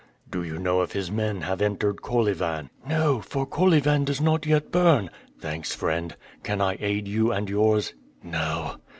[0.31, 4.71] "Do you know if his men have entered Kolyvan?" "No; for Kolyvan does not yet
[4.71, 6.15] burn." "Thanks, friend.
[6.41, 7.93] Can I aid you and yours?"
[8.23, 8.77] "No."